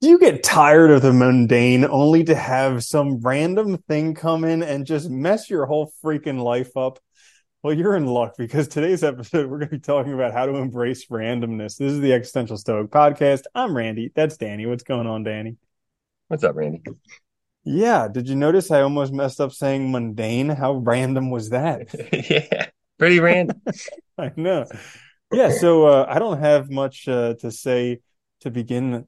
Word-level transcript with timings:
Do 0.00 0.08
you 0.08 0.18
get 0.18 0.42
tired 0.42 0.90
of 0.90 1.02
the 1.02 1.12
mundane 1.12 1.84
only 1.84 2.24
to 2.24 2.34
have 2.34 2.82
some 2.82 3.20
random 3.20 3.76
thing 3.76 4.14
come 4.14 4.44
in 4.44 4.62
and 4.62 4.86
just 4.86 5.10
mess 5.10 5.50
your 5.50 5.66
whole 5.66 5.92
freaking 6.02 6.42
life 6.42 6.74
up? 6.74 6.98
Well, 7.62 7.74
you're 7.74 7.94
in 7.94 8.06
luck 8.06 8.32
because 8.38 8.66
today's 8.66 9.04
episode, 9.04 9.50
we're 9.50 9.58
going 9.58 9.68
to 9.68 9.76
be 9.76 9.78
talking 9.78 10.14
about 10.14 10.32
how 10.32 10.46
to 10.46 10.56
embrace 10.56 11.08
randomness. 11.08 11.76
This 11.76 11.92
is 11.92 12.00
the 12.00 12.14
Existential 12.14 12.56
Stoic 12.56 12.90
podcast. 12.90 13.42
I'm 13.54 13.76
Randy. 13.76 14.10
That's 14.14 14.38
Danny. 14.38 14.64
What's 14.64 14.84
going 14.84 15.06
on, 15.06 15.22
Danny? 15.22 15.58
What's 16.28 16.44
up, 16.44 16.56
Randy? 16.56 16.82
Yeah. 17.64 18.08
Did 18.08 18.26
you 18.26 18.36
notice 18.36 18.70
I 18.70 18.80
almost 18.80 19.12
messed 19.12 19.38
up 19.38 19.52
saying 19.52 19.92
mundane? 19.92 20.48
How 20.48 20.76
random 20.76 21.28
was 21.30 21.50
that? 21.50 21.88
yeah, 22.30 22.68
pretty 22.98 23.20
random. 23.20 23.60
I 24.18 24.32
know. 24.34 24.64
Yeah. 25.30 25.50
So 25.50 25.84
uh, 25.88 26.06
I 26.08 26.18
don't 26.18 26.40
have 26.40 26.70
much 26.70 27.06
uh, 27.06 27.34
to 27.40 27.50
say 27.50 27.98
to 28.40 28.50
begin 28.50 29.06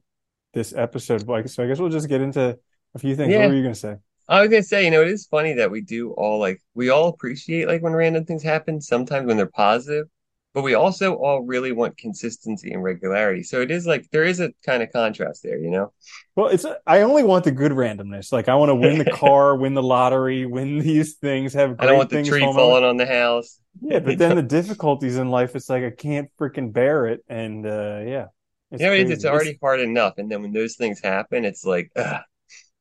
this 0.53 0.73
episode. 0.73 1.27
Like, 1.27 1.47
so 1.49 1.63
I 1.63 1.67
guess 1.67 1.79
we'll 1.79 1.89
just 1.89 2.09
get 2.09 2.21
into 2.21 2.57
a 2.95 2.99
few 2.99 3.15
things. 3.15 3.31
Yeah. 3.31 3.39
What 3.39 3.49
were 3.49 3.55
you 3.55 3.67
to 3.67 3.75
say? 3.75 3.97
I 4.29 4.41
was 4.41 4.49
gonna 4.49 4.63
say, 4.63 4.85
you 4.85 4.91
know, 4.91 5.01
it 5.01 5.09
is 5.09 5.27
funny 5.27 5.53
that 5.53 5.69
we 5.69 5.81
do 5.81 6.11
all 6.11 6.39
like 6.39 6.61
we 6.73 6.89
all 6.89 7.09
appreciate 7.09 7.67
like 7.67 7.81
when 7.81 7.93
random 7.93 8.25
things 8.25 8.41
happen, 8.41 8.79
sometimes 8.79 9.27
when 9.27 9.35
they're 9.35 9.47
positive, 9.47 10.07
but 10.53 10.61
we 10.61 10.75
also 10.75 11.15
all 11.15 11.41
really 11.41 11.71
want 11.71 11.97
consistency 11.97 12.71
and 12.71 12.83
regularity. 12.83 13.43
So 13.43 13.61
it 13.61 13.71
is 13.71 13.85
like 13.85 14.09
there 14.11 14.23
is 14.23 14.39
a 14.39 14.51
kind 14.65 14.81
of 14.81 14.91
contrast 14.93 15.43
there, 15.43 15.57
you 15.57 15.71
know? 15.71 15.91
Well, 16.35 16.47
it's 16.47 16.65
I 16.87 17.01
only 17.01 17.23
want 17.23 17.43
the 17.43 17.51
good 17.51 17.73
randomness. 17.73 18.31
Like 18.31 18.47
I 18.47 18.55
want 18.55 18.69
to 18.69 18.75
win 18.75 18.99
the 18.99 19.11
car, 19.13 19.57
win 19.57 19.73
the 19.73 19.83
lottery, 19.83 20.45
win 20.45 20.77
these 20.79 21.15
things, 21.15 21.53
have 21.53 21.75
I 21.79 21.87
don't 21.87 21.97
want 21.97 22.09
the 22.09 22.23
tree 22.23 22.39
fall 22.39 22.53
falling 22.53 22.83
on 22.83 22.97
the 22.97 23.05
house. 23.05 23.59
Yeah, 23.81 23.99
but 23.99 24.17
then 24.19 24.35
the 24.35 24.43
difficulties 24.43 25.17
in 25.17 25.31
life, 25.31 25.55
it's 25.55 25.69
like 25.69 25.83
I 25.83 25.89
can't 25.89 26.29
freaking 26.39 26.71
bear 26.71 27.07
it, 27.07 27.25
and 27.27 27.65
uh 27.65 28.01
yeah, 28.05 28.27
it's 28.73 28.81
know, 28.81 28.91
it's, 28.93 29.03
crazy. 29.03 29.13
it's 29.13 29.25
already 29.25 29.57
hard 29.61 29.79
enough, 29.79 30.15
and 30.17 30.31
then 30.31 30.41
when 30.41 30.51
those 30.53 30.75
things 30.75 30.99
happen, 31.01 31.45
it's 31.45 31.65
like, 31.65 31.91
ugh, 31.95 32.21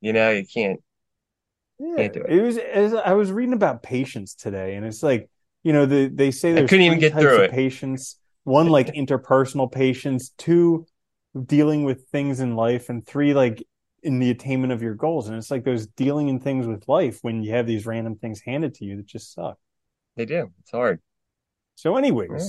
you 0.01 0.13
know, 0.13 0.31
you 0.31 0.45
can't. 0.47 0.81
yeah. 1.79 1.97
can't 1.97 2.13
do 2.15 2.23
it. 2.23 2.33
It 2.33 2.43
was 2.43 2.59
as 2.59 2.95
I 2.95 3.13
was 3.15 3.33
reading 3.33 3.55
about 3.55 3.83
patience 3.83 4.35
today, 4.35 4.77
and 4.77 4.87
it's 4.87 5.03
like 5.03 5.29
you 5.63 5.73
know 5.73 5.87
the 5.87 6.09
they 6.09 6.31
say 6.31 6.53
I 6.55 6.55
there's 6.55 6.71
couldn't 6.71 6.87
even 6.87 6.99
get 6.99 7.13
types 7.13 7.23
through 7.23 7.37
of 7.37 7.43
it. 7.43 7.51
patience. 7.51 8.17
One 8.45 8.69
like 8.69 8.89
interpersonal 8.95 9.71
patience, 9.71 10.31
two 10.39 10.87
dealing 11.47 11.85
with 11.85 12.09
things 12.09 12.41
in 12.41 12.57
life, 12.57 12.89
and 12.89 13.07
three 13.07 13.35
like 13.35 13.63
in 14.03 14.19
the 14.19 14.31
attainment 14.31 14.73
of 14.73 14.83
your 14.83 14.95
goals. 14.95 15.29
And 15.29 15.37
it's 15.37 15.51
like 15.51 15.65
those 15.65 15.87
dealing 15.87 16.29
in 16.29 16.41
things 16.41 16.67
with 16.67 16.89
life 16.89 17.19
when 17.23 17.43
you 17.43 17.53
have 17.53 17.67
these 17.67 17.87
random 17.87 18.17
things 18.17 18.41
handed 18.45 18.75
to 18.75 18.85
you 18.85 18.97
that 18.97 19.07
just 19.07 19.33
suck. 19.33 19.59
They 20.17 20.27
do. 20.27 20.51
It's 20.61 20.71
hard. 20.73 21.01
So, 21.77 21.97
anyways, 21.97 22.31
Right. 22.31 22.43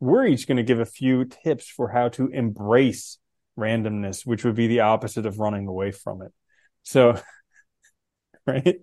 We're 0.00 0.26
each 0.26 0.46
going 0.46 0.56
to 0.56 0.62
give 0.62 0.80
a 0.80 0.86
few 0.86 1.24
tips 1.24 1.68
for 1.68 1.88
how 1.88 2.08
to 2.10 2.28
embrace 2.28 3.18
randomness, 3.58 4.24
which 4.24 4.44
would 4.44 4.54
be 4.54 4.68
the 4.68 4.80
opposite 4.80 5.26
of 5.26 5.38
running 5.38 5.66
away 5.66 5.90
from 5.90 6.22
it. 6.22 6.32
So, 6.82 7.20
right? 8.46 8.80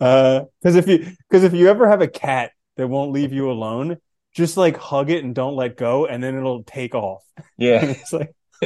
Uh, 0.00 0.42
because 0.60 0.76
if 0.76 0.88
you 0.88 1.12
because 1.28 1.44
if 1.44 1.52
you 1.52 1.68
ever 1.68 1.88
have 1.88 2.02
a 2.02 2.08
cat 2.08 2.52
that 2.76 2.88
won't 2.88 3.12
leave 3.12 3.32
you 3.32 3.50
alone, 3.50 3.98
just 4.34 4.56
like 4.56 4.76
hug 4.76 5.10
it 5.10 5.24
and 5.24 5.34
don't 5.34 5.56
let 5.56 5.76
go, 5.76 6.06
and 6.06 6.22
then 6.22 6.36
it'll 6.36 6.64
take 6.64 6.94
off. 6.94 7.24
Yeah, 7.56 7.84
it's 7.84 8.12
like, 8.12 8.34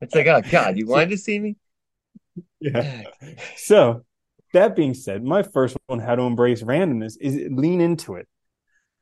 it's 0.00 0.14
like, 0.14 0.26
oh 0.26 0.42
God, 0.50 0.76
you 0.76 0.86
wanted 0.86 1.10
to 1.10 1.18
see 1.18 1.38
me? 1.38 1.56
yeah. 2.60 3.02
So, 3.56 4.04
that 4.52 4.76
being 4.76 4.94
said, 4.94 5.22
my 5.22 5.42
first 5.42 5.76
one, 5.86 5.98
how 5.98 6.14
to 6.14 6.22
embrace 6.22 6.62
randomness, 6.62 7.16
is 7.20 7.36
lean 7.50 7.80
into 7.80 8.14
it. 8.14 8.28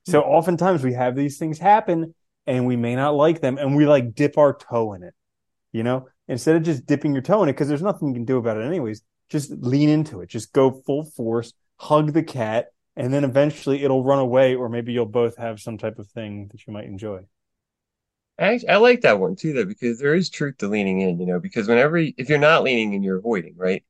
So, 0.07 0.23
oftentimes 0.23 0.83
we 0.83 0.93
have 0.95 1.17
these 1.17 1.39
things 1.39 1.59
happen 1.59 2.15
and 2.47 2.67
we 2.67 2.77
may 2.77 2.95
not 2.95 3.15
like 3.15 3.41
them 3.41 3.59
and 3.59 3.75
we 3.77 3.87
like 3.87 4.15
dip 4.15 4.37
our 4.39 4.55
toe 4.55 4.93
in 4.93 5.03
it, 5.03 5.15
you 5.73 5.83
know, 5.83 6.09
instead 6.29 6.57
of 6.57 6.63
just 6.63 6.87
dipping 6.87 7.13
your 7.13 7.23
toe 7.23 7.43
in 7.43 7.49
it, 7.49 7.53
because 7.53 7.69
there's 7.69 7.83
nothing 7.83 8.09
you 8.09 8.15
can 8.15 8.25
do 8.25 8.37
about 8.37 8.57
it 8.59 8.65
anyways, 8.65 9.03
just 9.31 9.51
lean 9.51 9.89
into 9.89 10.21
it. 10.21 10.29
Just 10.29 10.53
go 10.53 10.71
full 10.71 11.05
force, 11.05 11.53
hug 11.77 12.13
the 12.13 12.23
cat, 12.23 12.69
and 12.97 13.13
then 13.13 13.25
eventually 13.25 13.83
it'll 13.83 14.05
run 14.05 14.19
away, 14.19 14.55
or 14.55 14.69
maybe 14.69 14.93
you'll 14.93 15.07
both 15.07 15.37
have 15.37 15.61
some 15.61 15.79
type 15.79 15.99
of 15.99 16.09
thing 16.09 16.49
that 16.53 16.67
you 16.67 16.73
might 16.73 16.85
enjoy. 16.85 17.23
I 18.39 18.77
like 18.77 19.03
that 19.03 19.21
one 19.21 19.37
too, 19.37 19.53
though, 19.53 19.65
because 19.65 20.01
there 20.01 20.15
is 20.15 20.29
truth 20.29 20.59
to 20.59 20.69
leaning 20.69 21.01
in, 21.01 21.21
you 21.21 21.27
know, 21.27 21.39
because 21.39 21.69
whenever, 21.69 21.99
if 21.99 22.29
you're 22.29 22.39
not 22.39 22.65
leaning 22.65 22.93
in, 22.93 23.03
you're 23.03 23.19
avoiding, 23.19 23.55
right? 23.57 23.85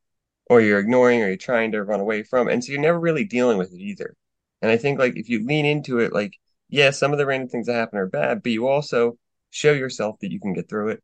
Or 0.50 0.60
you're 0.60 0.78
ignoring 0.78 1.22
or 1.22 1.28
you're 1.28 1.36
trying 1.36 1.72
to 1.72 1.82
run 1.82 2.00
away 2.00 2.22
from. 2.22 2.48
And 2.48 2.62
so 2.62 2.72
you're 2.72 2.80
never 2.80 3.00
really 3.00 3.24
dealing 3.24 3.56
with 3.56 3.72
it 3.72 3.80
either. 3.80 4.16
And 4.64 4.70
I 4.70 4.78
think, 4.78 4.98
like, 4.98 5.18
if 5.18 5.28
you 5.28 5.44
lean 5.44 5.66
into 5.66 5.98
it, 5.98 6.14
like, 6.14 6.32
yeah, 6.70 6.88
some 6.90 7.12
of 7.12 7.18
the 7.18 7.26
random 7.26 7.50
things 7.50 7.66
that 7.66 7.74
happen 7.74 7.98
are 7.98 8.06
bad, 8.06 8.42
but 8.42 8.50
you 8.52 8.66
also 8.66 9.18
show 9.50 9.72
yourself 9.72 10.18
that 10.20 10.32
you 10.32 10.40
can 10.40 10.54
get 10.54 10.70
through 10.70 10.88
it, 10.88 11.02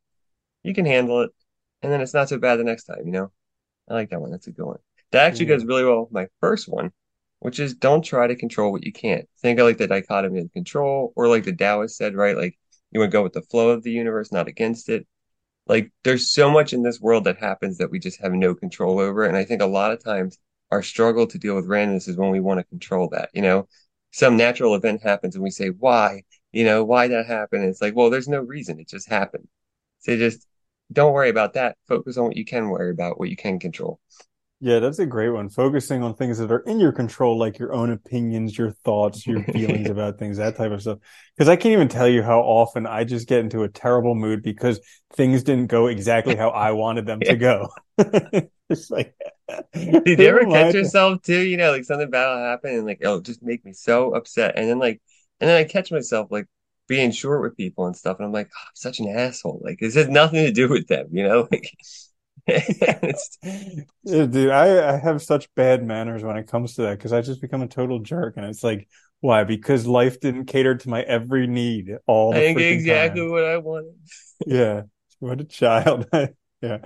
you 0.62 0.72
can 0.72 0.86
handle 0.86 1.20
it, 1.20 1.30
and 1.82 1.92
then 1.92 2.00
it's 2.00 2.14
not 2.14 2.30
so 2.30 2.38
bad 2.38 2.56
the 2.56 2.64
next 2.64 2.84
time, 2.84 3.02
you 3.04 3.12
know? 3.12 3.30
I 3.86 3.92
like 3.92 4.08
that 4.10 4.20
one. 4.22 4.30
That's 4.30 4.46
a 4.46 4.52
good 4.52 4.64
one. 4.64 4.78
That 5.12 5.26
actually 5.26 5.44
Yeah. 5.46 5.56
goes 5.56 5.66
really 5.66 5.84
well 5.84 6.04
with 6.04 6.12
my 6.12 6.28
first 6.40 6.68
one, 6.68 6.90
which 7.40 7.60
is 7.60 7.74
don't 7.74 8.02
try 8.02 8.26
to 8.28 8.34
control 8.34 8.72
what 8.72 8.86
you 8.86 8.92
can't. 8.92 9.28
Think 9.42 9.58
of 9.58 9.66
like 9.66 9.76
the 9.76 9.86
dichotomy 9.86 10.40
of 10.40 10.52
control, 10.52 11.12
or 11.14 11.28
like 11.28 11.44
the 11.44 11.54
Taoist 11.54 11.98
said, 11.98 12.14
right? 12.14 12.38
Like, 12.38 12.58
you 12.92 13.00
want 13.00 13.12
to 13.12 13.18
go 13.18 13.22
with 13.22 13.34
the 13.34 13.42
flow 13.42 13.70
of 13.70 13.82
the 13.82 13.92
universe, 13.92 14.32
not 14.32 14.48
against 14.48 14.88
it. 14.88 15.06
Like 15.66 15.92
there's 16.04 16.32
so 16.32 16.50
much 16.50 16.72
in 16.72 16.82
this 16.82 17.00
world 17.00 17.24
that 17.24 17.38
happens 17.38 17.78
that 17.78 17.90
we 17.90 17.98
just 17.98 18.20
have 18.22 18.32
no 18.32 18.54
control 18.54 19.00
over. 19.00 19.24
And 19.24 19.36
I 19.36 19.44
think 19.44 19.62
a 19.62 19.66
lot 19.66 19.92
of 19.92 20.02
times 20.02 20.38
our 20.70 20.82
struggle 20.82 21.26
to 21.26 21.38
deal 21.38 21.54
with 21.56 21.68
randomness 21.68 22.08
is 22.08 22.16
when 22.16 22.30
we 22.30 22.40
want 22.40 22.58
to 22.58 22.64
control 22.64 23.08
that, 23.10 23.30
you 23.32 23.42
know, 23.42 23.68
some 24.12 24.36
natural 24.36 24.74
event 24.74 25.02
happens 25.02 25.34
and 25.34 25.44
we 25.44 25.50
say, 25.50 25.68
why, 25.68 26.22
you 26.52 26.64
know, 26.64 26.84
why 26.84 27.08
that 27.08 27.26
happened? 27.26 27.62
And 27.62 27.70
it's 27.70 27.82
like, 27.82 27.94
well, 27.94 28.10
there's 28.10 28.28
no 28.28 28.40
reason. 28.40 28.80
It 28.80 28.88
just 28.88 29.08
happened. 29.08 29.48
So 30.00 30.16
just 30.16 30.46
don't 30.92 31.12
worry 31.12 31.28
about 31.28 31.54
that. 31.54 31.76
Focus 31.86 32.16
on 32.16 32.24
what 32.24 32.36
you 32.36 32.44
can 32.44 32.68
worry 32.68 32.90
about, 32.90 33.18
what 33.18 33.30
you 33.30 33.36
can 33.36 33.58
control. 33.58 34.00
Yeah, 34.62 34.78
that's 34.78 34.98
a 34.98 35.06
great 35.06 35.30
one. 35.30 35.48
Focusing 35.48 36.02
on 36.02 36.14
things 36.14 36.36
that 36.36 36.52
are 36.52 36.60
in 36.60 36.78
your 36.78 36.92
control, 36.92 37.38
like 37.38 37.58
your 37.58 37.72
own 37.72 37.90
opinions, 37.90 38.58
your 38.58 38.72
thoughts, 38.84 39.26
your 39.26 39.42
feelings 39.52 39.88
about 39.88 40.18
things, 40.18 40.36
that 40.36 40.56
type 40.56 40.70
of 40.70 40.82
stuff. 40.82 40.98
Because 41.34 41.48
I 41.48 41.56
can't 41.56 41.72
even 41.72 41.88
tell 41.88 42.08
you 42.08 42.22
how 42.22 42.40
often 42.40 42.86
I 42.86 43.04
just 43.04 43.26
get 43.26 43.40
into 43.40 43.62
a 43.62 43.70
terrible 43.70 44.14
mood 44.14 44.42
because 44.42 44.80
things 45.14 45.42
didn't 45.44 45.68
go 45.68 45.86
exactly 45.86 46.36
how 46.36 46.50
I 46.50 46.72
wanted 46.72 47.06
them 47.06 47.22
to 47.24 47.36
go. 47.36 47.70
it's 48.70 48.90
like, 48.90 49.14
Did 49.72 50.18
you 50.18 50.26
ever 50.26 50.48
I 50.48 50.50
catch 50.50 50.74
yourself 50.74 51.22
too? 51.22 51.40
You 51.40 51.56
know, 51.56 51.72
like 51.72 51.84
something 51.84 52.10
bad 52.10 52.30
will 52.30 52.44
happen 52.44 52.74
and 52.74 52.86
like, 52.86 53.00
oh, 53.04 53.20
just 53.20 53.42
make 53.42 53.64
me 53.64 53.72
so 53.72 54.14
upset. 54.14 54.56
And 54.56 54.68
then 54.68 54.78
like, 54.78 55.00
and 55.40 55.48
then 55.50 55.56
I 55.56 55.64
catch 55.64 55.90
myself 55.90 56.28
like 56.30 56.46
being 56.88 57.10
short 57.10 57.42
with 57.42 57.56
people 57.56 57.86
and 57.86 57.96
stuff. 57.96 58.18
And 58.18 58.26
I'm 58.26 58.32
like, 58.32 58.48
oh, 58.48 58.60
I'm 58.62 58.74
such 58.74 59.00
an 59.00 59.08
asshole. 59.08 59.60
Like, 59.64 59.78
this 59.80 59.94
has 59.94 60.08
nothing 60.08 60.44
to 60.44 60.52
do 60.52 60.68
with 60.68 60.88
them, 60.88 61.08
you 61.12 61.26
know? 61.26 61.48
Like, 61.58 61.70
dude, 64.06 64.50
I, 64.50 64.94
I 64.94 64.98
have 64.98 65.22
such 65.22 65.52
bad 65.54 65.84
manners 65.84 66.24
when 66.24 66.36
it 66.36 66.48
comes 66.48 66.74
to 66.74 66.82
that 66.82 66.98
because 66.98 67.12
I 67.12 67.20
just 67.20 67.40
become 67.40 67.62
a 67.62 67.68
total 67.68 68.00
jerk. 68.00 68.36
And 68.36 68.46
it's 68.46 68.64
like, 68.64 68.88
why? 69.20 69.44
Because 69.44 69.86
life 69.86 70.20
didn't 70.20 70.46
cater 70.46 70.74
to 70.74 70.88
my 70.88 71.02
every 71.02 71.46
need 71.46 71.96
all 72.06 72.34
I 72.34 72.38
the 72.38 72.54
think 72.54 72.60
exactly 72.60 73.20
time. 73.20 73.30
what 73.30 73.44
I 73.44 73.58
wanted. 73.58 73.94
Yeah. 74.46 74.82
What 75.18 75.40
a 75.40 75.44
child. 75.44 76.06
yeah. 76.62 76.78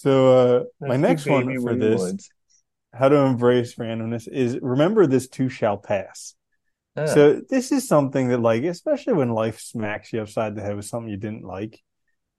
So, 0.00 0.58
uh, 0.58 0.64
my 0.80 0.96
next 0.96 1.26
one 1.26 1.60
for 1.60 1.74
this, 1.74 2.00
want. 2.00 2.22
how 2.92 3.08
to 3.08 3.16
embrace 3.16 3.74
randomness 3.76 4.28
is 4.28 4.58
remember 4.62 5.06
this 5.06 5.28
too 5.28 5.48
shall 5.48 5.76
pass. 5.76 6.34
Ah, 6.96 7.06
So 7.06 7.40
this 7.48 7.72
is 7.72 7.86
something 7.88 8.28
that 8.28 8.40
like, 8.40 8.64
especially 8.64 9.14
when 9.14 9.30
life 9.30 9.60
smacks 9.60 10.12
you 10.12 10.20
upside 10.22 10.54
the 10.54 10.62
head 10.62 10.76
with 10.76 10.84
something 10.84 11.10
you 11.10 11.16
didn't 11.16 11.44
like, 11.44 11.80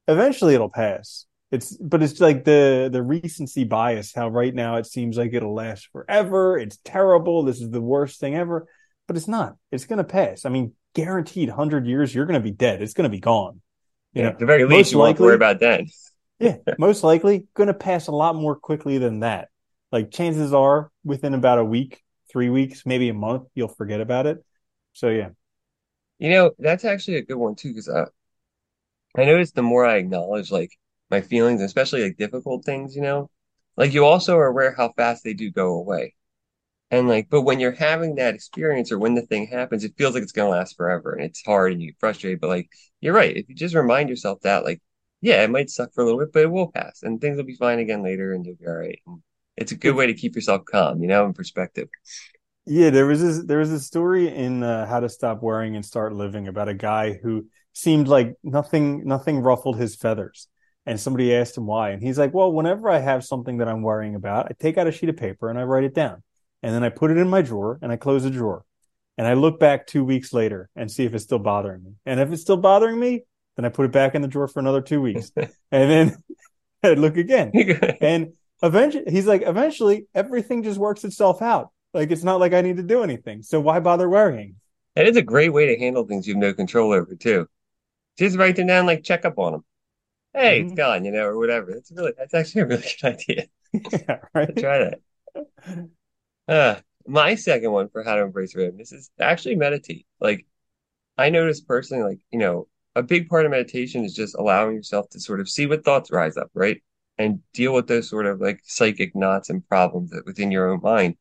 eventually 0.07 0.55
it'll 0.55 0.69
pass. 0.69 1.25
It's, 1.51 1.75
but 1.77 2.03
it's 2.03 2.19
like 2.19 2.43
the, 2.43 2.89
the 2.91 3.01
recency 3.01 3.63
bias, 3.63 4.13
how 4.13 4.29
right 4.29 4.53
now 4.53 4.75
it 4.75 4.85
seems 4.85 5.17
like 5.17 5.33
it'll 5.33 5.55
last 5.55 5.89
forever. 5.91 6.59
It's 6.59 6.77
terrible. 6.83 7.43
This 7.43 7.59
is 7.59 7.71
the 7.71 7.81
worst 7.81 8.19
thing 8.19 8.35
ever, 8.35 8.67
but 9.07 9.17
it's 9.17 9.27
not. 9.27 9.55
It's 9.71 9.85
going 9.85 9.97
to 9.97 10.03
pass. 10.03 10.45
I 10.45 10.49
mean, 10.49 10.73
guaranteed 10.93 11.49
hundred 11.49 11.87
years, 11.87 12.13
you're 12.13 12.27
going 12.27 12.39
to 12.39 12.43
be 12.43 12.51
dead. 12.51 12.83
It's 12.83 12.93
going 12.93 13.09
to 13.09 13.15
be 13.15 13.19
gone. 13.19 13.61
You 14.13 14.21
yeah, 14.21 14.23
know, 14.23 14.29
at 14.29 14.39
the 14.39 14.45
very 14.45 14.65
least, 14.65 14.91
you 14.91 14.99
won't 14.99 15.19
worry 15.19 15.31
likely- 15.31 15.35
about 15.35 15.59
that. 15.61 15.81
Yeah, 16.39 16.57
most 16.77 17.03
likely 17.03 17.45
going 17.53 17.67
to 17.67 17.73
pass 17.73 18.07
a 18.07 18.11
lot 18.11 18.35
more 18.35 18.55
quickly 18.55 18.97
than 18.97 19.21
that. 19.21 19.49
Like 19.91 20.11
chances 20.11 20.53
are 20.53 20.91
within 21.03 21.33
about 21.33 21.59
a 21.59 21.65
week, 21.65 22.03
three 22.31 22.49
weeks, 22.49 22.85
maybe 22.85 23.09
a 23.09 23.13
month, 23.13 23.43
you'll 23.55 23.67
forget 23.67 24.01
about 24.01 24.25
it. 24.25 24.43
So 24.93 25.09
yeah. 25.09 25.29
You 26.19 26.29
know, 26.31 26.51
that's 26.59 26.85
actually 26.85 27.17
a 27.17 27.25
good 27.25 27.37
one 27.37 27.55
too, 27.55 27.69
because 27.69 27.89
I, 27.89 28.05
I 29.17 29.25
noticed 29.25 29.55
the 29.55 29.63
more 29.63 29.85
I 29.85 29.95
acknowledge 29.95 30.51
like 30.51 30.71
my 31.09 31.21
feelings, 31.21 31.61
especially 31.61 32.03
like 32.03 32.17
difficult 32.17 32.65
things, 32.65 32.95
you 32.95 33.01
know, 33.01 33.29
like 33.77 33.93
you 33.93 34.05
also 34.05 34.37
are 34.37 34.47
aware 34.47 34.73
how 34.75 34.93
fast 34.95 35.23
they 35.23 35.33
do 35.33 35.49
go 35.49 35.73
away. 35.79 36.13
And 36.91 37.07
like, 37.07 37.29
but 37.29 37.41
when 37.41 37.59
you're 37.59 37.71
having 37.71 38.15
that 38.15 38.35
experience 38.35 38.91
or 38.91 38.99
when 38.99 39.15
the 39.15 39.21
thing 39.21 39.47
happens, 39.47 39.83
it 39.83 39.93
feels 39.97 40.13
like 40.13 40.23
it's 40.23 40.31
gonna 40.31 40.49
last 40.49 40.75
forever 40.75 41.13
and 41.13 41.23
it's 41.23 41.43
hard 41.45 41.71
and 41.71 41.81
you 41.81 41.89
get 41.89 41.99
frustrated. 41.99 42.41
But 42.41 42.49
like, 42.49 42.69
you're 42.99 43.13
right. 43.13 43.35
If 43.35 43.47
you 43.47 43.55
just 43.55 43.75
remind 43.75 44.09
yourself 44.09 44.41
that, 44.41 44.63
like, 44.65 44.81
yeah, 45.21 45.43
it 45.43 45.49
might 45.49 45.69
suck 45.69 45.93
for 45.93 46.01
a 46.01 46.05
little 46.05 46.19
bit, 46.19 46.31
but 46.33 46.43
it 46.43 46.51
will 46.51 46.71
pass 46.71 47.03
and 47.03 47.19
things 47.19 47.37
will 47.37 47.43
be 47.43 47.55
fine 47.55 47.79
again 47.79 48.03
later 48.03 48.33
and 48.33 48.45
you'll 48.45 48.55
be 48.55 48.67
all 48.67 48.73
right. 48.73 48.99
And 49.05 49.21
it's 49.57 49.71
a 49.71 49.77
good 49.77 49.95
way 49.95 50.07
to 50.07 50.13
keep 50.13 50.35
yourself 50.35 50.63
calm, 50.65 51.01
you 51.01 51.07
know, 51.07 51.25
in 51.25 51.33
perspective. 51.33 51.89
Yeah, 52.65 52.91
there 52.91 53.05
was 53.05 53.21
this 53.21 53.45
there 53.45 53.57
was 53.57 53.71
a 53.71 53.79
story 53.79 54.27
in 54.33 54.61
uh, 54.63 54.85
How 54.85 54.99
to 54.99 55.09
Stop 55.09 55.41
Worrying 55.41 55.75
and 55.75 55.85
Start 55.85 56.13
Living 56.13 56.47
about 56.47 56.69
a 56.69 56.73
guy 56.73 57.13
who 57.13 57.47
seemed 57.73 58.07
like 58.07 58.35
nothing 58.43 59.05
nothing 59.05 59.39
ruffled 59.39 59.77
his 59.77 59.95
feathers. 59.95 60.47
and 60.85 60.99
somebody 60.99 61.35
asked 61.35 61.57
him 61.57 61.65
why. 61.67 61.91
And 61.91 62.01
he's 62.01 62.17
like, 62.19 62.33
Well, 62.33 62.51
whenever 62.51 62.89
I 62.89 62.99
have 62.99 63.23
something 63.25 63.57
that 63.57 63.67
I'm 63.67 63.81
worrying 63.81 64.15
about, 64.15 64.47
I 64.47 64.51
take 64.59 64.77
out 64.77 64.87
a 64.87 64.91
sheet 64.91 65.09
of 65.09 65.17
paper 65.17 65.49
and 65.49 65.59
I 65.59 65.63
write 65.63 65.83
it 65.83 65.93
down. 65.95 66.23
And 66.63 66.73
then 66.73 66.83
I 66.83 66.89
put 66.89 67.11
it 67.11 67.17
in 67.17 67.29
my 67.29 67.41
drawer 67.41 67.79
and 67.81 67.91
I 67.91 67.95
close 67.97 68.23
the 68.23 68.29
drawer. 68.31 68.65
And 69.17 69.27
I 69.27 69.33
look 69.33 69.59
back 69.59 69.85
two 69.85 70.03
weeks 70.03 70.31
later 70.33 70.69
and 70.75 70.91
see 70.91 71.05
if 71.05 71.13
it's 71.13 71.25
still 71.25 71.39
bothering 71.39 71.83
me. 71.83 71.91
And 72.05 72.19
if 72.19 72.31
it's 72.31 72.41
still 72.41 72.57
bothering 72.57 72.99
me, 72.99 73.23
then 73.59 73.69
I 73.69 73.73
put 73.73 73.85
it 73.85 73.91
back 73.91 74.15
in 74.15 74.21
the 74.21 74.27
drawer 74.29 74.47
for 74.47 74.61
another 74.61 74.79
two 74.79 75.01
weeks. 75.01 75.33
and 75.37 75.51
then 75.71 76.15
I 76.83 76.93
look 76.93 77.17
again. 77.17 77.51
and 78.01 78.31
eventually 78.63 79.03
he's 79.09 79.27
like, 79.27 79.43
eventually 79.45 80.07
everything 80.15 80.63
just 80.63 80.79
works 80.79 81.03
itself 81.03 81.41
out. 81.41 81.71
Like 81.93 82.09
it's 82.09 82.23
not 82.23 82.39
like 82.39 82.53
I 82.53 82.61
need 82.61 82.77
to 82.77 82.83
do 82.83 83.03
anything. 83.03 83.41
So 83.43 83.59
why 83.59 83.81
bother 83.81 84.09
worrying? 84.09 84.55
It 84.95 85.09
is 85.09 85.17
a 85.17 85.21
great 85.21 85.51
way 85.51 85.67
to 85.67 85.77
handle 85.77 86.05
things 86.05 86.25
you 86.25 86.35
have 86.35 86.41
no 86.41 86.53
control 86.53 86.93
over 86.93 87.15
too. 87.15 87.47
Just 88.17 88.37
write 88.37 88.55
them 88.55 88.67
down, 88.67 88.85
like 88.85 89.03
check 89.03 89.25
up 89.25 89.37
on 89.37 89.51
them. 89.51 89.65
Hey, 90.33 90.59
mm-hmm. 90.59 90.69
it's 90.69 90.77
gone, 90.77 91.03
you 91.03 91.11
know, 91.11 91.25
or 91.25 91.37
whatever. 91.37 91.73
That's 91.73 91.91
really 91.91 92.13
that's 92.17 92.33
actually 92.33 92.61
a 92.61 92.65
really 92.67 92.83
good 93.01 93.13
idea. 93.13 93.45
Yeah, 93.73 94.19
right. 94.33 94.55
try 94.55 94.89
that. 94.89 95.89
Uh, 96.47 96.79
my 97.05 97.35
second 97.35 97.71
one 97.71 97.89
for 97.89 98.03
how 98.03 98.15
to 98.15 98.21
embrace 98.21 98.53
randomness 98.55 98.93
is 98.93 99.09
actually 99.19 99.55
meditate. 99.55 100.05
Like 100.21 100.45
I 101.19 101.29
noticed 101.29 101.67
personally, 101.67 102.03
like, 102.03 102.19
you 102.31 102.39
know, 102.39 102.68
a 102.95 103.03
big 103.03 103.29
part 103.29 103.45
of 103.45 103.51
meditation 103.51 104.03
is 104.03 104.13
just 104.13 104.35
allowing 104.35 104.75
yourself 104.75 105.09
to 105.09 105.19
sort 105.19 105.39
of 105.39 105.49
see 105.49 105.65
what 105.65 105.83
thoughts 105.85 106.11
rise 106.11 106.37
up, 106.37 106.49
right? 106.53 106.81
And 107.17 107.41
deal 107.53 107.73
with 107.73 107.87
those 107.87 108.09
sort 108.09 108.25
of 108.25 108.41
like 108.41 108.61
psychic 108.63 109.15
knots 109.15 109.49
and 109.49 109.67
problems 109.67 110.11
that 110.11 110.25
within 110.25 110.51
your 110.51 110.69
own 110.71 110.79
mind. 110.81 111.15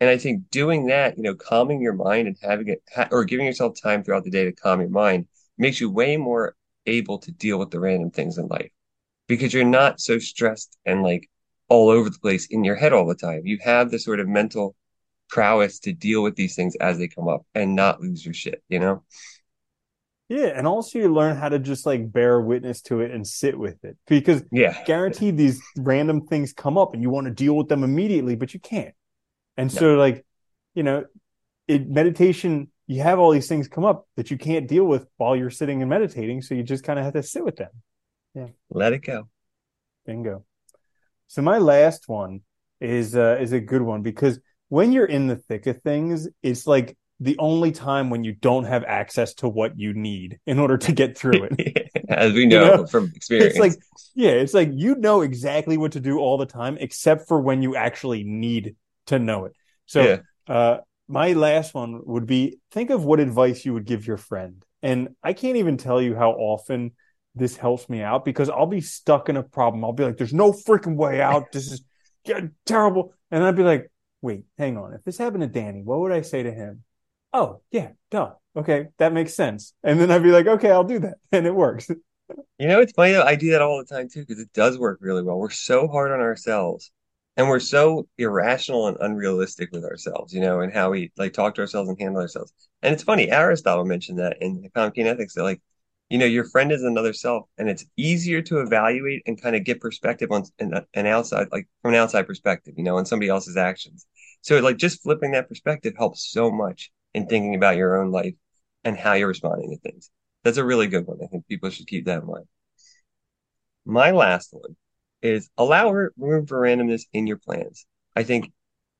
And 0.00 0.10
I 0.10 0.18
think 0.18 0.50
doing 0.50 0.86
that, 0.86 1.16
you 1.16 1.22
know, 1.22 1.34
calming 1.34 1.80
your 1.80 1.94
mind 1.94 2.28
and 2.28 2.36
having 2.42 2.68
it 2.68 2.82
or 3.10 3.24
giving 3.24 3.46
yourself 3.46 3.80
time 3.80 4.04
throughout 4.04 4.24
the 4.24 4.30
day 4.30 4.44
to 4.44 4.52
calm 4.52 4.80
your 4.80 4.90
mind 4.90 5.26
makes 5.56 5.80
you 5.80 5.90
way 5.90 6.16
more 6.16 6.54
able 6.84 7.18
to 7.18 7.32
deal 7.32 7.58
with 7.58 7.70
the 7.70 7.80
random 7.80 8.10
things 8.10 8.38
in 8.38 8.46
life 8.48 8.70
because 9.26 9.52
you're 9.54 9.64
not 9.64 10.00
so 10.00 10.18
stressed 10.18 10.76
and 10.84 11.02
like 11.02 11.28
all 11.68 11.88
over 11.88 12.10
the 12.10 12.18
place 12.18 12.46
in 12.46 12.62
your 12.62 12.76
head 12.76 12.92
all 12.92 13.06
the 13.06 13.14
time. 13.14 13.42
You 13.44 13.58
have 13.62 13.90
the 13.90 13.98
sort 13.98 14.20
of 14.20 14.28
mental 14.28 14.76
prowess 15.28 15.80
to 15.80 15.92
deal 15.92 16.22
with 16.22 16.36
these 16.36 16.54
things 16.54 16.76
as 16.76 16.98
they 16.98 17.08
come 17.08 17.28
up 17.28 17.44
and 17.54 17.74
not 17.74 18.00
lose 18.00 18.24
your 18.24 18.34
shit, 18.34 18.62
you 18.68 18.78
know? 18.78 19.02
Yeah, 20.28 20.46
and 20.46 20.66
also 20.66 20.98
you 20.98 21.12
learn 21.12 21.36
how 21.36 21.48
to 21.48 21.58
just 21.58 21.86
like 21.86 22.10
bear 22.10 22.40
witness 22.40 22.82
to 22.82 23.00
it 23.00 23.12
and 23.12 23.24
sit 23.24 23.56
with 23.56 23.84
it 23.84 23.96
because 24.08 24.42
yeah, 24.50 24.82
guaranteed 24.84 25.36
these 25.36 25.62
random 25.76 26.26
things 26.26 26.52
come 26.52 26.76
up 26.76 26.94
and 26.94 27.02
you 27.02 27.10
want 27.10 27.26
to 27.28 27.32
deal 27.32 27.56
with 27.56 27.68
them 27.68 27.84
immediately, 27.84 28.34
but 28.34 28.52
you 28.52 28.58
can't. 28.58 28.94
And 29.56 29.70
so, 29.70 29.94
like, 29.94 30.26
you 30.74 30.82
know, 30.82 31.04
it 31.68 31.88
meditation, 31.88 32.70
you 32.88 33.02
have 33.02 33.18
all 33.20 33.30
these 33.30 33.48
things 33.48 33.68
come 33.68 33.84
up 33.84 34.08
that 34.16 34.30
you 34.30 34.36
can't 34.36 34.66
deal 34.66 34.84
with 34.84 35.06
while 35.16 35.36
you're 35.36 35.50
sitting 35.50 35.80
and 35.80 35.88
meditating. 35.88 36.42
So 36.42 36.54
you 36.54 36.64
just 36.64 36.84
kind 36.84 36.98
of 36.98 37.04
have 37.04 37.14
to 37.14 37.22
sit 37.22 37.44
with 37.44 37.56
them. 37.56 37.70
Yeah. 38.34 38.48
Let 38.68 38.92
it 38.92 39.04
go. 39.04 39.28
Bingo. 40.06 40.44
So 41.28 41.40
my 41.40 41.58
last 41.58 42.08
one 42.08 42.40
is 42.80 43.16
uh, 43.16 43.38
is 43.40 43.52
a 43.52 43.60
good 43.60 43.82
one 43.82 44.02
because 44.02 44.40
when 44.68 44.92
you're 44.92 45.06
in 45.06 45.26
the 45.26 45.36
thick 45.36 45.66
of 45.66 45.80
things, 45.82 46.28
it's 46.42 46.66
like 46.66 46.96
the 47.20 47.36
only 47.38 47.72
time 47.72 48.10
when 48.10 48.24
you 48.24 48.32
don't 48.32 48.64
have 48.64 48.84
access 48.84 49.34
to 49.34 49.48
what 49.48 49.78
you 49.78 49.94
need 49.94 50.38
in 50.46 50.58
order 50.58 50.76
to 50.76 50.92
get 50.92 51.16
through 51.16 51.48
it. 51.50 51.90
As 52.08 52.32
we 52.32 52.46
know, 52.46 52.64
you 52.64 52.76
know, 52.76 52.86
from 52.86 53.12
experience. 53.14 53.54
It's 53.56 53.58
like, 53.58 53.72
yeah, 54.14 54.30
it's 54.30 54.54
like 54.54 54.70
you 54.72 54.96
know 54.96 55.22
exactly 55.22 55.76
what 55.76 55.92
to 55.92 56.00
do 56.00 56.18
all 56.18 56.36
the 56.36 56.46
time, 56.46 56.76
except 56.78 57.26
for 57.26 57.40
when 57.40 57.62
you 57.62 57.74
actually 57.74 58.24
need 58.24 58.76
to 59.06 59.18
know 59.18 59.46
it. 59.46 59.52
So, 59.86 60.02
yeah. 60.02 60.54
uh, 60.54 60.80
my 61.08 61.32
last 61.32 61.72
one 61.74 62.00
would 62.04 62.26
be 62.26 62.58
think 62.70 62.90
of 62.90 63.04
what 63.04 63.20
advice 63.20 63.64
you 63.64 63.72
would 63.74 63.86
give 63.86 64.06
your 64.06 64.16
friend. 64.16 64.64
And 64.82 65.10
I 65.22 65.32
can't 65.32 65.56
even 65.56 65.76
tell 65.76 66.02
you 66.02 66.14
how 66.14 66.32
often 66.32 66.92
this 67.34 67.56
helps 67.56 67.88
me 67.88 68.02
out 68.02 68.24
because 68.24 68.48
I'll 68.50 68.66
be 68.66 68.80
stuck 68.80 69.28
in 69.28 69.36
a 69.36 69.42
problem. 69.42 69.84
I'll 69.84 69.92
be 69.92 70.04
like, 70.04 70.16
there's 70.16 70.34
no 70.34 70.52
freaking 70.52 70.96
way 70.96 71.20
out. 71.20 71.46
This 71.52 71.70
is 71.72 71.82
terrible. 72.64 73.14
And 73.30 73.44
I'd 73.44 73.56
be 73.56 73.62
like, 73.62 73.90
wait, 74.20 74.44
hang 74.58 74.76
on. 74.76 74.94
If 74.94 75.04
this 75.04 75.18
happened 75.18 75.42
to 75.42 75.46
Danny, 75.46 75.82
what 75.82 76.00
would 76.00 76.12
I 76.12 76.22
say 76.22 76.42
to 76.42 76.50
him? 76.50 76.82
Oh, 77.36 77.60
yeah, 77.70 77.90
duh. 78.10 78.32
Okay, 78.56 78.88
that 78.96 79.12
makes 79.12 79.34
sense. 79.34 79.74
And 79.82 80.00
then 80.00 80.10
I'd 80.10 80.22
be 80.22 80.30
like, 80.30 80.46
okay, 80.46 80.70
I'll 80.70 80.84
do 80.84 81.00
that. 81.00 81.18
And 81.32 81.46
it 81.46 81.54
works. 81.54 81.90
You 82.58 82.66
know, 82.66 82.80
it's 82.80 82.92
funny 82.92 83.12
though. 83.12 83.22
I 83.22 83.36
do 83.36 83.50
that 83.50 83.60
all 83.60 83.76
the 83.78 83.84
time 83.84 84.08
too 84.08 84.20
because 84.20 84.40
it 84.40 84.52
does 84.54 84.78
work 84.78 84.98
really 85.02 85.22
well. 85.22 85.38
We're 85.38 85.50
so 85.50 85.86
hard 85.86 86.10
on 86.10 86.20
ourselves 86.20 86.90
and 87.36 87.48
we're 87.48 87.60
so 87.60 88.08
irrational 88.16 88.88
and 88.88 88.96
unrealistic 89.00 89.70
with 89.70 89.84
ourselves, 89.84 90.32
you 90.32 90.40
know, 90.40 90.60
and 90.60 90.72
how 90.72 90.90
we 90.90 91.12
like 91.18 91.34
talk 91.34 91.54
to 91.56 91.60
ourselves 91.60 91.90
and 91.90 92.00
handle 92.00 92.22
ourselves. 92.22 92.52
And 92.82 92.94
it's 92.94 93.02
funny, 93.02 93.30
Aristotle 93.30 93.84
mentioned 93.84 94.18
that 94.18 94.38
in 94.40 94.54
the 94.54 94.62
Nicomachean 94.62 95.06
Ethics 95.06 95.34
that 95.34 95.42
like, 95.42 95.60
you 96.08 96.16
know, 96.18 96.24
your 96.24 96.44
friend 96.44 96.72
is 96.72 96.82
another 96.82 97.12
self, 97.12 97.46
and 97.58 97.68
it's 97.68 97.84
easier 97.96 98.40
to 98.42 98.60
evaluate 98.60 99.22
and 99.26 99.40
kind 99.40 99.56
of 99.56 99.64
get 99.64 99.80
perspective 99.80 100.30
on 100.30 100.44
an 100.58 101.06
outside, 101.06 101.48
like 101.52 101.68
from 101.82 101.94
an 101.94 102.00
outside 102.00 102.26
perspective, 102.26 102.74
you 102.76 102.84
know, 102.84 102.96
on 102.96 103.04
somebody 103.04 103.28
else's 103.28 103.56
actions. 103.56 104.06
So 104.40 104.58
like 104.60 104.76
just 104.76 105.02
flipping 105.02 105.32
that 105.32 105.48
perspective 105.48 105.94
helps 105.98 106.30
so 106.30 106.50
much 106.50 106.90
in 107.14 107.26
thinking 107.26 107.54
about 107.54 107.76
your 107.76 108.00
own 108.00 108.10
life 108.10 108.34
and 108.84 108.96
how 108.96 109.14
you're 109.14 109.28
responding 109.28 109.70
to 109.70 109.78
things. 109.78 110.10
That's 110.44 110.58
a 110.58 110.64
really 110.64 110.86
good 110.86 111.06
one. 111.06 111.18
I 111.22 111.26
think 111.26 111.46
people 111.46 111.70
should 111.70 111.86
keep 111.86 112.06
that 112.06 112.22
in 112.22 112.26
mind. 112.26 112.46
My 113.84 114.10
last 114.10 114.52
one 114.52 114.76
is 115.22 115.48
allow 115.56 115.90
room 115.90 116.46
for 116.46 116.60
randomness 116.60 117.02
in 117.12 117.26
your 117.26 117.38
plans. 117.38 117.86
I 118.14 118.22
think 118.22 118.52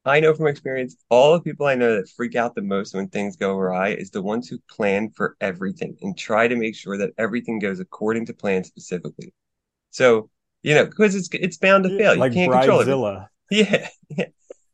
I 0.04 0.20
know 0.20 0.34
from 0.34 0.46
experience, 0.46 0.96
all 1.10 1.32
the 1.34 1.40
people 1.40 1.66
I 1.66 1.74
know 1.74 1.96
that 1.96 2.08
freak 2.10 2.36
out 2.36 2.54
the 2.54 2.62
most 2.62 2.94
when 2.94 3.08
things 3.08 3.36
go 3.36 3.56
awry 3.56 3.88
is 3.90 4.10
the 4.10 4.22
ones 4.22 4.48
who 4.48 4.58
plan 4.70 5.10
for 5.10 5.36
everything 5.40 5.96
and 6.00 6.16
try 6.16 6.46
to 6.46 6.56
make 6.56 6.76
sure 6.76 6.96
that 6.98 7.10
everything 7.18 7.58
goes 7.58 7.80
according 7.80 8.26
to 8.26 8.34
plan 8.34 8.62
specifically. 8.64 9.34
So, 9.90 10.30
you 10.62 10.74
know, 10.74 10.86
because 10.86 11.14
it's 11.14 11.28
it's 11.32 11.58
bound 11.58 11.84
to 11.84 11.90
fail. 11.90 12.16
Like 12.16 12.32
you 12.32 12.34
can't 12.34 12.52
Bridezilla. 12.52 12.66
control 12.66 13.12
it. 13.12 13.28
Yeah, 13.48 13.88
yeah. 14.10 14.24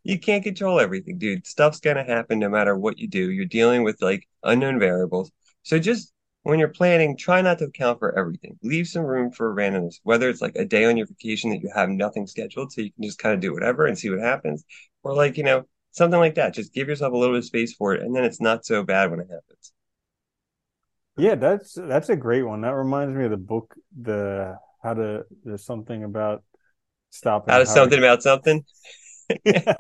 You 0.05 0.19
can't 0.19 0.43
control 0.43 0.81
everything, 0.81 1.19
dude. 1.19 1.47
Stuff's 1.47 1.81
gonna 1.81 2.05
happen 2.05 2.39
no 2.39 2.49
matter 2.49 2.77
what 2.77 2.99
you 2.99 3.09
do. 3.09 3.31
You're 3.31 3.45
dealing 3.45 3.85
with 3.85 4.03
like 4.03 4.29
unknown 4.43 4.79
variables. 4.79 5.31
So 5.63 5.79
just 5.79 6.13
when 6.43 6.59
you're 6.59 6.69
planning, 6.69 7.17
try 7.17 7.41
not 7.41 7.59
to 7.59 7.67
account 7.67 8.01
for 8.01 8.19
everything. 8.19 8.59
Leave 8.63 8.89
some 8.89 9.05
room 9.05 9.31
for 9.31 9.55
randomness, 9.55 10.01
whether 10.03 10.29
it's 10.29 10.43
like 10.43 10.57
a 10.57 10.65
day 10.65 10.85
on 10.85 10.97
your 10.97 11.07
vacation 11.07 11.51
that 11.51 11.61
you 11.63 11.71
have 11.75 11.89
nothing 11.89 12.27
scheduled, 12.27 12.73
so 12.73 12.81
you 12.81 12.93
can 12.93 13.05
just 13.05 13.19
kind 13.19 13.35
of 13.35 13.41
do 13.41 13.53
whatever 13.53 13.87
and 13.87 13.97
see 13.97 14.11
what 14.11 14.19
happens, 14.19 14.65
or 15.05 15.15
like, 15.15 15.37
you 15.37 15.45
know, 15.45 15.65
something 15.93 16.19
like 16.19 16.35
that. 16.35 16.55
Just 16.55 16.75
give 16.75 16.89
yourself 16.89 17.13
a 17.13 17.17
little 17.17 17.35
bit 17.35 17.41
of 17.41 17.45
space 17.45 17.75
for 17.75 17.95
it, 17.95 18.03
and 18.03 18.15
then 18.15 18.25
it's 18.25 18.41
not 18.41 18.67
so 18.67 18.83
bad 18.83 19.11
when 19.11 19.21
it 19.21 19.29
happens. 19.31 19.73
Yeah, 21.17 21.37
that's 21.37 21.75
that's 21.75 22.09
a 22.09 22.17
great 22.17 22.43
one. 22.43 22.63
That 22.63 22.75
reminds 22.75 23.15
me 23.15 23.25
of 23.25 23.31
the 23.31 23.37
book, 23.37 23.75
the 24.01 24.57
how 24.83 24.95
to 24.95 25.25
there's 25.45 25.65
something 25.65 26.03
about 26.03 26.43
stopping. 27.11 27.53
How 27.53 27.59
to 27.59 27.67
something 27.67 28.01
to... 28.01 28.07
about 28.07 28.23
something. 28.23 28.65
Yeah. 29.45 29.75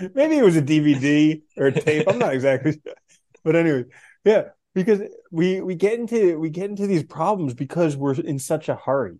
Maybe 0.14 0.38
it 0.38 0.44
was 0.44 0.56
a 0.56 0.62
DVD 0.62 1.42
or 1.56 1.66
a 1.66 1.72
tape. 1.72 2.08
I'm 2.08 2.18
not 2.18 2.34
exactly 2.34 2.72
sure. 2.72 2.94
But 3.44 3.56
anyway, 3.56 3.84
yeah 4.24 4.44
because 4.74 5.00
we 5.30 5.60
we 5.60 5.74
get 5.74 5.98
into 5.98 6.38
we 6.38 6.50
get 6.50 6.68
into 6.68 6.86
these 6.86 7.04
problems 7.04 7.54
because 7.54 7.96
we're 7.96 8.14
in 8.14 8.38
such 8.38 8.68
a 8.68 8.74
hurry 8.74 9.18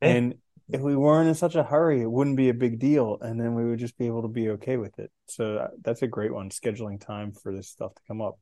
and 0.00 0.34
if 0.70 0.80
we 0.80 0.96
weren't 0.96 1.28
in 1.28 1.34
such 1.34 1.54
a 1.54 1.62
hurry 1.62 2.00
it 2.00 2.10
wouldn't 2.10 2.36
be 2.36 2.48
a 2.48 2.54
big 2.54 2.78
deal 2.78 3.18
and 3.20 3.40
then 3.40 3.54
we 3.54 3.64
would 3.64 3.78
just 3.78 3.98
be 3.98 4.06
able 4.06 4.22
to 4.22 4.28
be 4.28 4.50
okay 4.50 4.76
with 4.76 4.98
it 4.98 5.10
so 5.26 5.58
uh, 5.58 5.68
that's 5.82 6.02
a 6.02 6.06
great 6.06 6.32
one 6.32 6.50
scheduling 6.50 7.00
time 7.00 7.32
for 7.32 7.54
this 7.54 7.68
stuff 7.68 7.94
to 7.94 8.02
come 8.08 8.20
up 8.20 8.38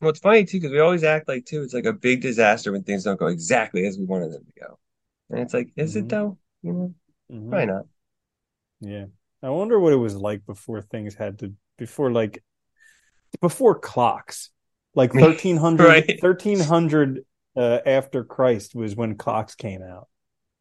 well 0.00 0.10
it's 0.10 0.18
funny 0.18 0.44
too 0.44 0.58
because 0.58 0.72
we 0.72 0.80
always 0.80 1.04
act 1.04 1.28
like 1.28 1.44
too 1.44 1.62
it's 1.62 1.74
like 1.74 1.86
a 1.86 1.92
big 1.92 2.20
disaster 2.20 2.72
when 2.72 2.82
things 2.82 3.04
don't 3.04 3.18
go 3.18 3.26
exactly 3.26 3.86
as 3.86 3.98
we 3.98 4.04
wanted 4.04 4.32
them 4.32 4.44
to 4.44 4.60
go 4.60 4.78
and 5.30 5.40
it's 5.40 5.54
like 5.54 5.72
is 5.76 5.90
mm-hmm. 5.90 6.06
it 6.06 6.08
though 6.08 6.38
you 6.62 6.72
know 6.72 6.94
mm-hmm. 7.30 7.50
probably 7.50 7.66
not 7.66 7.84
yeah 8.82 9.06
i 9.42 9.48
wonder 9.48 9.80
what 9.80 9.92
it 9.92 9.96
was 9.96 10.14
like 10.14 10.44
before 10.44 10.82
things 10.82 11.14
had 11.14 11.38
to 11.38 11.54
before 11.78 12.12
like 12.12 12.42
before 13.40 13.78
clocks 13.78 14.50
like 14.94 15.14
1300, 15.14 15.84
right. 15.88 16.18
1300 16.20 17.24
uh, 17.56 17.78
after 17.86 18.24
Christ 18.24 18.74
was 18.74 18.94
when 18.94 19.16
clocks 19.16 19.54
came 19.54 19.82
out. 19.82 20.08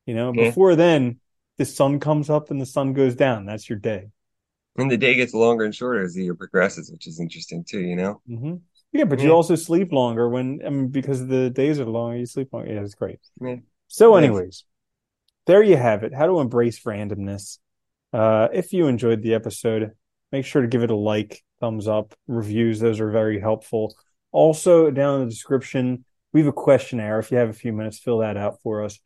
You 0.05 0.15
know, 0.15 0.33
yeah. 0.33 0.45
before 0.45 0.75
then, 0.75 1.19
the 1.57 1.65
sun 1.65 1.99
comes 1.99 2.29
up 2.29 2.49
and 2.51 2.59
the 2.59 2.65
sun 2.65 2.93
goes 2.93 3.15
down. 3.15 3.45
That's 3.45 3.69
your 3.69 3.79
day. 3.79 4.09
And 4.77 4.89
the 4.89 4.97
day 4.97 5.15
gets 5.15 5.33
longer 5.33 5.65
and 5.65 5.75
shorter 5.75 6.01
as 6.01 6.13
the 6.13 6.23
year 6.23 6.35
progresses, 6.35 6.91
which 6.91 7.05
is 7.05 7.19
interesting 7.19 7.63
too, 7.63 7.81
you 7.81 7.95
know? 7.95 8.21
Mm-hmm. 8.29 8.55
Yeah, 8.93 9.03
but 9.03 9.19
yeah. 9.19 9.25
you 9.25 9.31
also 9.31 9.55
sleep 9.55 9.91
longer 9.91 10.27
when, 10.29 10.61
I 10.65 10.69
mean, 10.69 10.87
because 10.87 11.25
the 11.27 11.49
days 11.49 11.79
are 11.79 11.85
longer, 11.85 12.17
you 12.17 12.25
sleep 12.25 12.49
longer. 12.51 12.73
Yeah, 12.73 12.81
it's 12.81 12.95
great. 12.95 13.19
Yeah. 13.41 13.57
So, 13.87 14.15
anyways, 14.15 14.63
there 15.45 15.61
you 15.61 15.75
have 15.75 16.03
it. 16.03 16.13
How 16.13 16.25
to 16.25 16.39
embrace 16.39 16.81
randomness. 16.83 17.59
Uh, 18.13 18.48
if 18.53 18.74
you 18.74 18.88
enjoyed 18.88 19.22
the 19.22 19.34
episode, 19.34 19.91
make 20.32 20.46
sure 20.46 20.62
to 20.62 20.68
give 20.68 20.84
it 20.84 20.91
a 20.91 20.96
like, 20.96 21.44
thumbs 21.60 21.88
up, 21.88 22.13
reviews. 22.27 22.80
Those 22.80 23.00
are 23.00 23.12
very 23.12 23.39
helpful. 23.39 23.96
Also, 24.32 24.91
down 24.91 25.22
in 25.22 25.25
the 25.25 25.32
description, 25.32 26.06
we 26.34 26.41
have 26.41 26.48
a 26.48 26.53
questionnaire. 26.53 27.20
If 27.20 27.32
you 27.32 27.38
have 27.38 27.50
a 27.50 27.53
few 27.53 27.74
minutes, 27.74 28.00
fill 28.00 28.20
that 28.20 28.38
out 28.38 28.62
for 28.63 28.84
us. 28.84 29.00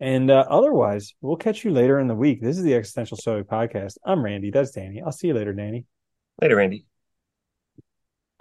And 0.00 0.30
uh, 0.30 0.44
otherwise, 0.48 1.14
we'll 1.20 1.36
catch 1.36 1.64
you 1.64 1.70
later 1.70 1.98
in 1.98 2.08
the 2.08 2.14
week. 2.14 2.40
This 2.40 2.56
is 2.56 2.64
the 2.64 2.74
Existential 2.74 3.16
Stoic 3.16 3.48
Podcast. 3.48 3.98
I'm 4.04 4.24
Randy. 4.24 4.50
That's 4.50 4.72
Danny. 4.72 5.00
I'll 5.00 5.12
see 5.12 5.28
you 5.28 5.34
later, 5.34 5.52
Danny. 5.52 5.86
Later, 6.40 6.56
Randy. 6.56 6.86